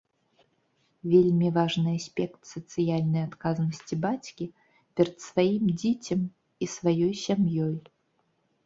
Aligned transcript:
Вельмі 1.11 1.51
важны 1.57 1.91
аспект 1.99 2.39
сацыяльнай 2.53 3.23
адказнасці 3.29 3.99
бацькі 4.07 4.45
перад 4.95 5.15
сваім 5.29 5.65
дзіцем 5.81 6.19
і 6.31 6.65
сваёй 6.75 7.13
сям'ёй. 7.29 7.77